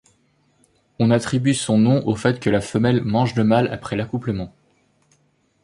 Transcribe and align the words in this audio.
On 0.97 1.11
attribue 1.11 1.53
son 1.53 1.77
nom 1.77 2.03
au 2.07 2.15
fait 2.15 2.39
que 2.39 2.49
la 2.49 2.59
femelle 2.61 3.03
mange 3.03 3.35
le 3.35 3.43
mâle 3.43 3.67
après 3.67 3.95
l’accouplement. 3.95 4.51